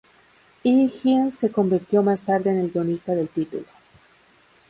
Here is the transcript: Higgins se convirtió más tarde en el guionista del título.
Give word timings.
Higgins 0.63 1.29
se 1.35 1.51
convirtió 1.51 2.01
más 2.01 2.25
tarde 2.25 2.49
en 2.49 2.57
el 2.57 2.71
guionista 2.71 3.13
del 3.13 3.29
título. 3.29 3.67